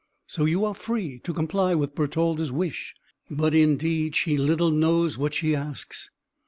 So 0.25 0.45
you 0.45 0.65
are 0.65 0.73
free 0.73 1.19
to 1.19 1.31
comply 1.31 1.75
with 1.75 1.93
Bertalda's 1.93 2.51
wish; 2.51 2.95
but 3.29 3.53
indeed, 3.53 4.15
she 4.15 4.35
little 4.35 4.71
knows 4.71 5.15
what 5.15 5.35
she 5.35 5.53
asks. 5.55 6.09